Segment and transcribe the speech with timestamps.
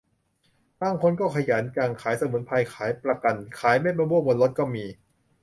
[0.81, 4.85] บางคนก็ขยันจัง ขายสมุนไพร ขายประกัน ขายเม็ดมะม่วงบนรถก็มี